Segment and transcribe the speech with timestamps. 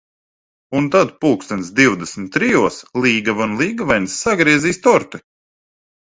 [0.77, 5.21] Un tad, pulkstens divdesmit trijos, līgava un līgavainis sagriezīs torti.